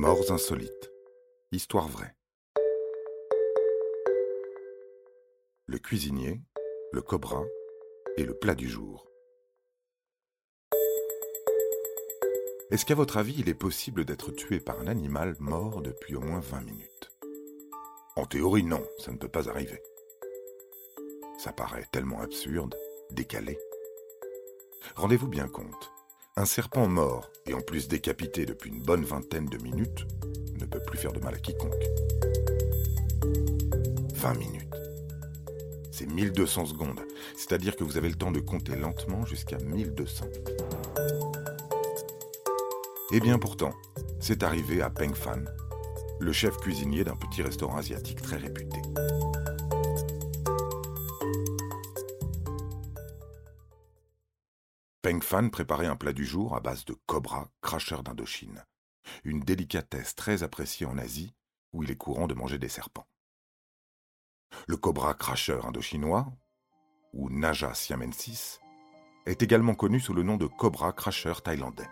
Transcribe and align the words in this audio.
Morts 0.00 0.30
insolites. 0.30 0.92
Histoire 1.50 1.88
vraie. 1.88 2.14
Le 5.66 5.80
cuisinier, 5.80 6.40
le 6.92 7.02
cobra 7.02 7.42
et 8.16 8.22
le 8.22 8.38
plat 8.38 8.54
du 8.54 8.68
jour. 8.68 9.10
Est-ce 12.70 12.84
qu'à 12.84 12.94
votre 12.94 13.16
avis, 13.16 13.34
il 13.38 13.48
est 13.48 13.54
possible 13.54 14.04
d'être 14.04 14.30
tué 14.30 14.60
par 14.60 14.78
un 14.78 14.86
animal 14.86 15.34
mort 15.40 15.82
depuis 15.82 16.14
au 16.14 16.20
moins 16.20 16.38
20 16.38 16.60
minutes? 16.60 17.10
En 18.14 18.24
théorie, 18.24 18.62
non, 18.62 18.86
ça 19.00 19.10
ne 19.10 19.18
peut 19.18 19.26
pas 19.26 19.48
arriver. 19.48 19.82
Ça 21.38 21.52
paraît 21.52 21.88
tellement 21.90 22.20
absurde, 22.20 22.78
décalé. 23.10 23.58
Rendez-vous 24.94 25.26
bien 25.26 25.48
compte, 25.48 25.90
un 26.38 26.44
serpent 26.44 26.86
mort 26.86 27.32
et 27.46 27.54
en 27.54 27.60
plus 27.60 27.88
décapité 27.88 28.46
depuis 28.46 28.70
une 28.70 28.80
bonne 28.80 29.04
vingtaine 29.04 29.46
de 29.46 29.58
minutes 29.60 30.06
ne 30.60 30.66
peut 30.66 30.78
plus 30.78 30.96
faire 30.96 31.12
de 31.12 31.18
mal 31.18 31.34
à 31.34 31.38
quiconque. 31.38 31.74
20 34.14 34.34
minutes. 34.34 34.74
C'est 35.90 36.06
1200 36.06 36.66
secondes, 36.66 37.00
c'est-à-dire 37.36 37.74
que 37.74 37.82
vous 37.82 37.96
avez 37.96 38.08
le 38.08 38.14
temps 38.14 38.30
de 38.30 38.38
compter 38.38 38.76
lentement 38.76 39.26
jusqu'à 39.26 39.58
1200. 39.58 40.26
Eh 43.12 43.18
bien 43.18 43.40
pourtant, 43.40 43.72
c'est 44.20 44.44
arrivé 44.44 44.80
à 44.80 44.90
Peng 44.90 45.14
Fan, 45.14 45.50
le 46.20 46.32
chef 46.32 46.56
cuisinier 46.58 47.02
d'un 47.02 47.16
petit 47.16 47.42
restaurant 47.42 47.78
asiatique 47.78 48.22
très 48.22 48.36
réputé. 48.36 48.78
Peng 55.00 55.22
Fan 55.22 55.50
préparait 55.52 55.86
un 55.86 55.94
plat 55.94 56.12
du 56.12 56.24
jour 56.24 56.56
à 56.56 56.60
base 56.60 56.84
de 56.84 56.92
cobra, 57.06 57.48
cracheur 57.62 58.02
d'Indochine. 58.02 58.64
Une 59.22 59.40
délicatesse 59.40 60.16
très 60.16 60.42
appréciée 60.42 60.86
en 60.86 60.98
Asie, 60.98 61.34
où 61.72 61.84
il 61.84 61.90
est 61.92 61.96
courant 61.96 62.26
de 62.26 62.34
manger 62.34 62.58
des 62.58 62.68
serpents. 62.68 63.06
Le 64.66 64.76
cobra 64.76 65.14
cracheur 65.14 65.66
indochinois, 65.66 66.26
ou 67.12 67.30
Naja 67.30 67.74
siamensis, 67.74 68.58
est 69.24 69.40
également 69.40 69.76
connu 69.76 70.00
sous 70.00 70.14
le 70.14 70.24
nom 70.24 70.36
de 70.36 70.46
cobra 70.46 70.92
cracheur 70.92 71.42
thaïlandais. 71.42 71.88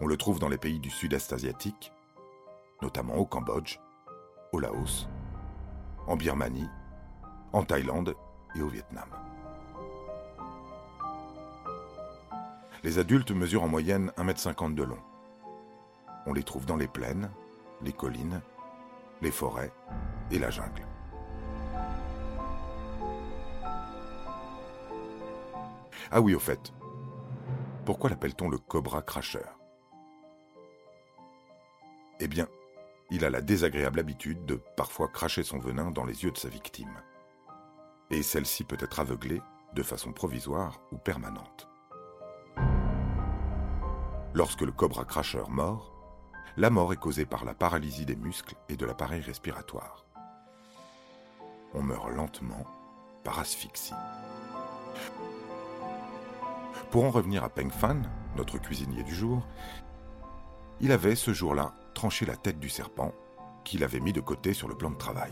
On 0.00 0.06
le 0.08 0.16
trouve 0.16 0.40
dans 0.40 0.48
les 0.48 0.58
pays 0.58 0.80
du 0.80 0.90
sud-est 0.90 1.32
asiatique, 1.32 1.92
notamment 2.82 3.14
au 3.14 3.24
Cambodge, 3.24 3.78
au 4.52 4.58
Laos, 4.58 5.06
en 6.08 6.16
Birmanie, 6.16 6.68
en 7.52 7.62
Thaïlande 7.62 8.16
et 8.56 8.62
au 8.62 8.68
Vietnam. 8.68 9.08
Les 12.84 12.98
adultes 12.98 13.30
mesurent 13.30 13.62
en 13.62 13.68
moyenne 13.68 14.12
1,50 14.18 14.66
m 14.66 14.74
de 14.74 14.82
long. 14.82 14.98
On 16.26 16.34
les 16.34 16.42
trouve 16.42 16.66
dans 16.66 16.76
les 16.76 16.86
plaines, 16.86 17.30
les 17.80 17.94
collines, 17.94 18.42
les 19.22 19.30
forêts 19.30 19.72
et 20.30 20.38
la 20.38 20.50
jungle. 20.50 20.86
Ah 26.10 26.20
oui, 26.20 26.34
au 26.34 26.38
fait, 26.38 26.74
pourquoi 27.86 28.10
l'appelle-t-on 28.10 28.50
le 28.50 28.58
cobra 28.58 29.00
cracheur? 29.00 29.58
Eh 32.20 32.28
bien, 32.28 32.48
il 33.10 33.24
a 33.24 33.30
la 33.30 33.40
désagréable 33.40 33.98
habitude 33.98 34.44
de 34.44 34.60
parfois 34.76 35.08
cracher 35.08 35.42
son 35.42 35.58
venin 35.58 35.90
dans 35.90 36.04
les 36.04 36.24
yeux 36.24 36.32
de 36.32 36.38
sa 36.38 36.50
victime. 36.50 37.00
Et 38.10 38.22
celle-ci 38.22 38.62
peut 38.62 38.76
être 38.78 39.00
aveuglée 39.00 39.40
de 39.72 39.82
façon 39.82 40.12
provisoire 40.12 40.82
ou 40.92 40.98
permanente. 40.98 41.66
Lorsque 44.34 44.62
le 44.62 44.72
cobra 44.72 45.04
cracheur 45.04 45.48
mord, 45.48 45.92
la 46.56 46.68
mort 46.68 46.92
est 46.92 46.98
causée 46.98 47.24
par 47.24 47.44
la 47.44 47.54
paralysie 47.54 48.04
des 48.04 48.16
muscles 48.16 48.56
et 48.68 48.76
de 48.76 48.84
l'appareil 48.84 49.20
respiratoire. 49.20 50.04
On 51.72 51.82
meurt 51.82 52.10
lentement 52.10 52.66
par 53.22 53.38
asphyxie. 53.38 53.94
Pour 56.90 57.04
en 57.04 57.10
revenir 57.10 57.44
à 57.44 57.48
Peng 57.48 57.70
Fan, 57.70 58.10
notre 58.36 58.58
cuisinier 58.58 59.04
du 59.04 59.14
jour, 59.14 59.46
il 60.80 60.90
avait 60.90 61.14
ce 61.14 61.32
jour-là 61.32 61.72
tranché 61.94 62.26
la 62.26 62.36
tête 62.36 62.58
du 62.58 62.68
serpent 62.68 63.12
qu'il 63.64 63.84
avait 63.84 64.00
mis 64.00 64.12
de 64.12 64.20
côté 64.20 64.52
sur 64.52 64.66
le 64.66 64.76
plan 64.76 64.90
de 64.90 64.96
travail. 64.96 65.30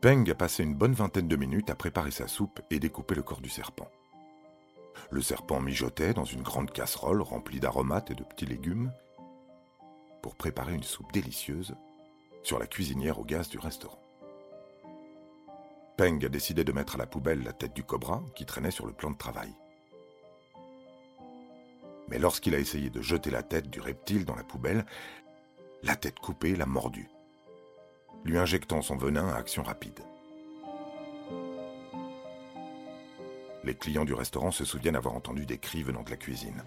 Peng 0.00 0.30
a 0.30 0.36
passé 0.36 0.62
une 0.62 0.76
bonne 0.76 0.94
vingtaine 0.94 1.26
de 1.26 1.36
minutes 1.36 1.70
à 1.70 1.74
préparer 1.74 2.12
sa 2.12 2.28
soupe 2.28 2.60
et 2.70 2.78
découper 2.78 3.16
le 3.16 3.22
corps 3.22 3.40
du 3.40 3.50
serpent. 3.50 3.90
Le 5.10 5.22
serpent 5.22 5.60
mijotait 5.60 6.14
dans 6.14 6.24
une 6.24 6.42
grande 6.42 6.72
casserole 6.72 7.22
remplie 7.22 7.60
d'aromates 7.60 8.10
et 8.10 8.14
de 8.14 8.24
petits 8.24 8.46
légumes 8.46 8.92
pour 10.22 10.34
préparer 10.34 10.74
une 10.74 10.82
soupe 10.82 11.12
délicieuse 11.12 11.74
sur 12.42 12.58
la 12.58 12.66
cuisinière 12.66 13.18
au 13.18 13.24
gaz 13.24 13.48
du 13.48 13.58
restaurant. 13.58 14.02
Peng 15.96 16.24
a 16.24 16.28
décidé 16.28 16.64
de 16.64 16.72
mettre 16.72 16.96
à 16.96 16.98
la 16.98 17.06
poubelle 17.06 17.42
la 17.42 17.52
tête 17.52 17.74
du 17.74 17.84
cobra 17.84 18.22
qui 18.34 18.44
traînait 18.44 18.70
sur 18.70 18.86
le 18.86 18.92
plan 18.92 19.10
de 19.10 19.16
travail. 19.16 19.54
Mais 22.08 22.18
lorsqu'il 22.18 22.54
a 22.54 22.58
essayé 22.58 22.90
de 22.90 23.00
jeter 23.00 23.30
la 23.30 23.42
tête 23.42 23.70
du 23.70 23.80
reptile 23.80 24.24
dans 24.24 24.34
la 24.34 24.44
poubelle, 24.44 24.84
la 25.82 25.96
tête 25.96 26.18
coupée 26.18 26.54
l'a 26.56 26.66
mordu, 26.66 27.08
lui 28.24 28.38
injectant 28.38 28.82
son 28.82 28.96
venin 28.96 29.28
à 29.28 29.36
action 29.36 29.62
rapide. 29.62 30.00
Les 33.66 33.74
clients 33.74 34.04
du 34.04 34.14
restaurant 34.14 34.52
se 34.52 34.64
souviennent 34.64 34.94
avoir 34.94 35.16
entendu 35.16 35.44
des 35.44 35.58
cris 35.58 35.82
venant 35.82 36.04
de 36.04 36.10
la 36.10 36.16
cuisine. 36.16 36.62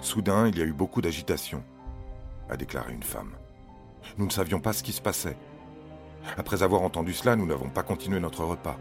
Soudain, 0.00 0.48
il 0.48 0.58
y 0.58 0.62
a 0.62 0.64
eu 0.64 0.72
beaucoup 0.72 1.00
d'agitation, 1.00 1.62
a 2.48 2.56
déclaré 2.56 2.92
une 2.92 3.04
femme. 3.04 3.36
Nous 4.18 4.26
ne 4.26 4.32
savions 4.32 4.60
pas 4.60 4.72
ce 4.72 4.82
qui 4.82 4.90
se 4.90 5.00
passait. 5.00 5.36
Après 6.36 6.64
avoir 6.64 6.82
entendu 6.82 7.12
cela, 7.12 7.36
nous 7.36 7.46
n'avons 7.46 7.70
pas 7.70 7.84
continué 7.84 8.18
notre 8.18 8.44
repas. 8.44 8.76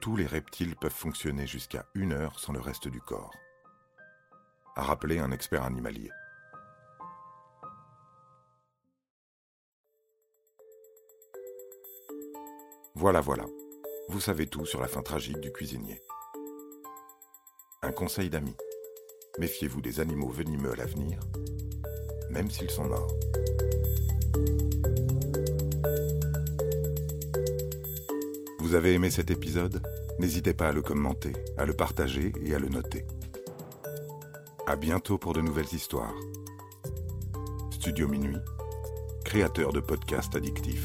Tous 0.00 0.16
les 0.16 0.26
reptiles 0.26 0.74
peuvent 0.74 0.90
fonctionner 0.90 1.46
jusqu'à 1.46 1.86
une 1.94 2.14
heure 2.14 2.40
sans 2.40 2.52
le 2.52 2.60
reste 2.60 2.88
du 2.88 3.00
corps, 3.00 3.36
a 4.74 4.82
rappelé 4.82 5.20
un 5.20 5.30
expert 5.30 5.62
animalier. 5.62 6.10
Voilà, 13.00 13.22
voilà. 13.22 13.46
Vous 14.10 14.20
savez 14.20 14.46
tout 14.46 14.66
sur 14.66 14.78
la 14.78 14.86
fin 14.86 15.00
tragique 15.00 15.40
du 15.40 15.50
cuisinier. 15.50 16.02
Un 17.80 17.92
conseil 17.92 18.28
d'amis. 18.28 18.54
Méfiez-vous 19.38 19.80
des 19.80 20.00
animaux 20.00 20.28
venimeux 20.28 20.70
à 20.72 20.76
l'avenir, 20.76 21.18
même 22.28 22.50
s'ils 22.50 22.68
sont 22.68 22.84
morts. 22.84 23.10
Vous 28.58 28.74
avez 28.74 28.92
aimé 28.92 29.08
cet 29.10 29.30
épisode? 29.30 29.80
N'hésitez 30.18 30.52
pas 30.52 30.68
à 30.68 30.72
le 30.72 30.82
commenter, 30.82 31.32
à 31.56 31.64
le 31.64 31.72
partager 31.72 32.34
et 32.44 32.54
à 32.54 32.58
le 32.58 32.68
noter. 32.68 33.06
À 34.66 34.76
bientôt 34.76 35.16
pour 35.16 35.32
de 35.32 35.40
nouvelles 35.40 35.72
histoires. 35.72 36.14
Studio 37.70 38.08
Minuit, 38.08 38.36
créateur 39.24 39.72
de 39.72 39.80
podcasts 39.80 40.36
addictifs. 40.36 40.84